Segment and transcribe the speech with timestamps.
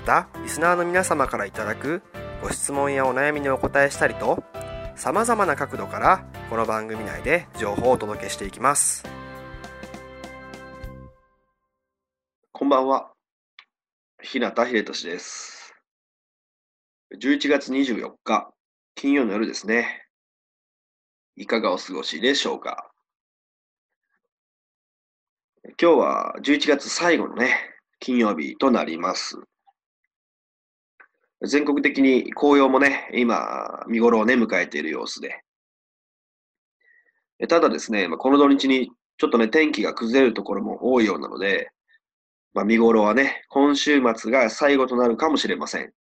[0.00, 2.02] またリスナーの皆様からいただく
[2.42, 4.42] ご質問やお悩みにお答えしたりと
[4.96, 9.04] さまざまな角度からこの番組内で情報をお届けしていきます。
[12.50, 13.10] こんばんは。
[14.22, 15.74] 日向秀俊です。
[17.20, 18.50] 11月24日
[18.94, 20.06] 金曜の夜ですね。
[21.36, 22.90] いかがお過ごしでしょうか。
[25.78, 27.54] 今日は11月最後のね、
[27.98, 29.38] 金曜日となります。
[31.42, 35.42] 全国的に紅葉もね、今、見頃をね、迎えている様子で。
[37.48, 41.70] ただですね、この土日にちょっとね、天気が崩れるところも多いようなので、
[42.52, 45.92] まあ、見頃はね、今週末が最後となるかもしれません。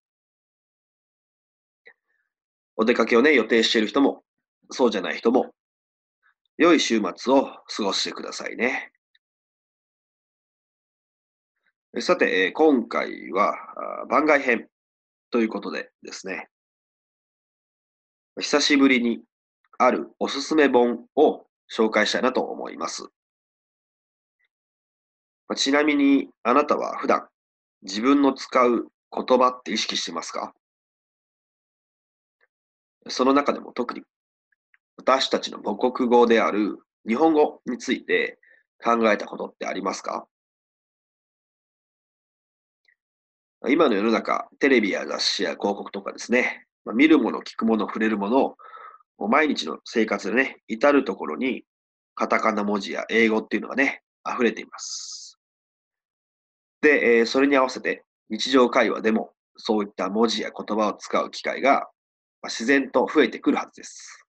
[2.76, 4.23] お出かけをね、予定している人も、
[4.72, 5.54] そうじゃない人も、
[6.58, 8.92] 良い週末を過ごしてくださいね。
[12.02, 13.56] さて、今回は
[14.10, 14.67] 番外編
[15.32, 16.48] ということでですね、
[18.40, 19.22] 久しぶりに
[19.78, 23.08] あるおすすめ本を紹介したいなと思います。
[25.56, 27.28] ちなみに、あなたは普段
[27.82, 30.54] 自分の使う言葉って意識してますか？
[33.08, 34.02] その中でも特に
[34.98, 38.38] 私たちの母国語である日本語について
[38.84, 40.28] 考えたことってありますか？
[43.67, 48.55] 今の世の中、テレビや雑誌や広告とかですね、まあ、見るもの、聞くもの、触れるもの
[49.17, 51.64] を、毎日の生活でね、至るところに、
[52.15, 55.37] カタカナ文字や英語っていうのがね、溢れています。
[56.81, 61.89] で、えー、それに合わせて、日常会話でも、そういった文字や言葉を使う機会が、
[62.41, 64.26] まあ、自然と増えてくるはずです。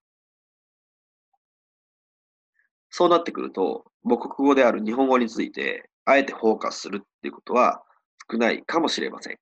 [2.90, 7.84] そうなってくると、母国語である日本語について、あえてフォーカスするっていうことは、
[8.30, 9.38] 少ないかもしれません。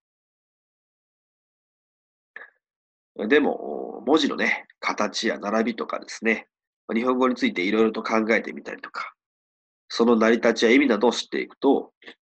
[3.28, 6.46] でも、文字のね、形や並びとかですね、
[6.94, 9.12] 日本語についていろいろと考えてみたりとか、
[9.88, 11.92] その成り立ちや意味などを知っていくと、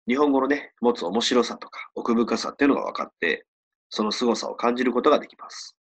[0.07, 3.45] 日本語のね、持つ面白さとか奥深さっていうのが分かって、
[3.89, 5.75] その凄さを感じることができます。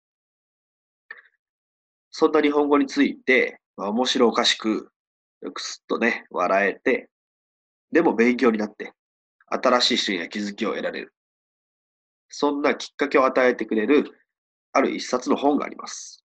[2.11, 4.91] そんな日本語について、まあ、面白おかしく、
[5.53, 7.09] くすっとね、笑えて、
[7.91, 8.93] でも勉強になって、
[9.49, 11.13] 新しい視点や気づきを得られる。
[12.29, 14.11] そんなきっかけを与えてくれる、
[14.71, 16.23] ある一冊の本があります。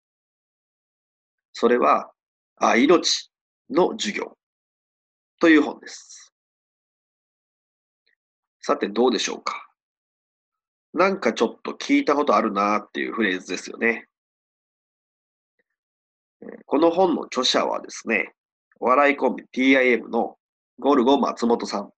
[1.52, 2.12] それは、
[2.56, 3.30] あ命
[3.70, 4.36] の授業
[5.40, 6.32] という本です。
[8.60, 9.68] さて、どうでしょうか。
[10.92, 14.06] なんかちょっと聞いたことあるなっていうフレーズですよね。
[16.66, 18.32] この本の著者はですね、
[18.80, 20.36] お笑いコンビ TIM の
[20.78, 21.90] ゴルゴ松本さん。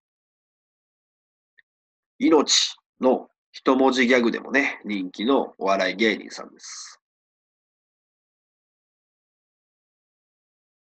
[2.21, 7.01] 命の一文字ギャグでもね、人気のお笑い芸人さんです。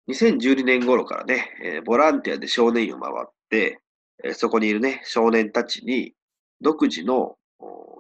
[0.08, 3.82] 2012年頃からね、えー、ボランティアで少年院を回って、
[4.24, 6.14] えー、そこにいるね、少年たちに
[6.62, 7.36] 独自の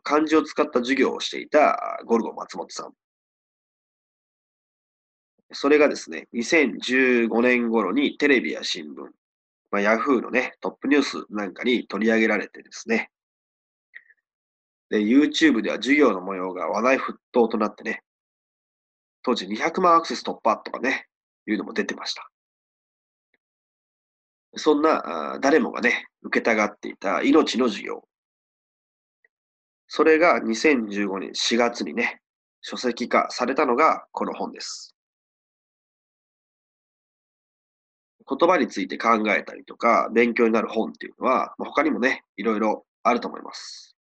[0.03, 2.93] 漢字を使った授業をしていたゴルゴ松本さん。
[5.51, 9.09] それがですね、2015年頃にテレビや新聞、
[9.71, 13.09] まあ、ヤフーのね、トップニュースなんかに取り上げられてですね、
[14.89, 18.01] で、YouTube では授業の模様が話題沸騰となってね、
[19.23, 21.07] 当時200万アクセス突破とかね、
[21.47, 22.29] いうのも出てました。
[24.55, 28.07] そんな、誰もがね、受けたがっていた命の授業。
[29.87, 32.21] それが2015年4月にね、
[32.61, 34.95] 書籍化されたのがこの本です。
[38.27, 43.94] 言葉について考えたりとか、勉強になる本っていうのは、他にもね、いろいろあると思います。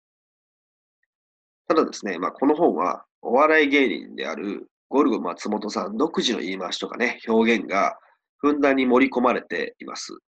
[1.72, 7.96] ただですね、まあ、この本はお笑い芸人であるゴルゴ松本さん独自の言い回しとかね、表現が
[8.36, 10.18] ふんだんに盛り込まれています。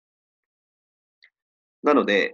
[1.83, 2.33] なので、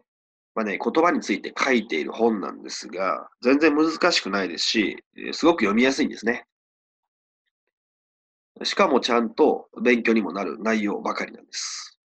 [0.56, 5.04] まあね、言葉について書いている本なんですが、全然難しくないですし、
[5.34, 6.46] すごく読みやすいんですね。
[8.64, 12.00] しかもちゃんと勉強にもなる内容ばかりなんです。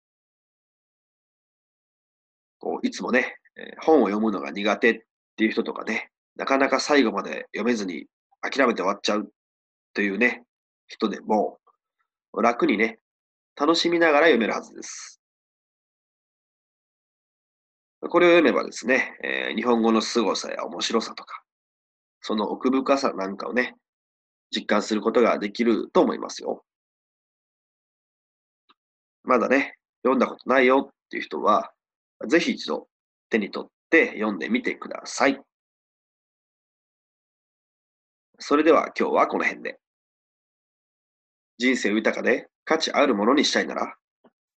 [2.60, 3.38] こういつもね、
[3.80, 5.00] 本を読むのが苦手っ
[5.36, 8.06] ていう人とかね、なかなか最後まで読めずに
[8.40, 9.30] 諦めて終わっちゃう
[9.94, 10.44] というね、
[10.86, 11.58] 人でも、
[12.34, 12.98] 楽にね、
[13.56, 15.20] 楽しみながら読めるはずです。
[18.08, 21.42] これを読めばですね、えー、日本語の凄さや面白さとか、
[22.20, 23.76] その奥深さなんかをね、
[24.50, 26.64] 実感することができると思いますよ。
[29.22, 31.72] まだね、読んだことないよっていう人は、
[32.26, 32.88] ぜひ一度
[33.30, 35.40] 手に取って読んでみてください。
[38.42, 39.78] それでは今日はこの辺で。
[41.58, 43.94] 人生豊かで価値あるものにしたいなら、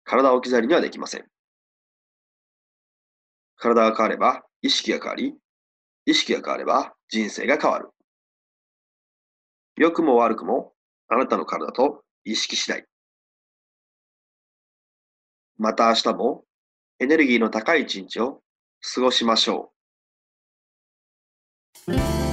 [0.05, 1.25] 体を置き去りにはできません。
[3.57, 5.35] 体が変われば意識が変わり、
[6.05, 7.89] 意識が変われば人生が変わる。
[9.75, 10.71] 良くも悪くも
[11.09, 12.85] あなたの体と意識次第。
[15.57, 16.45] また明日も
[16.99, 18.41] エネルギーの高い一日を
[18.95, 19.73] 過ごしましょ
[21.89, 22.32] う。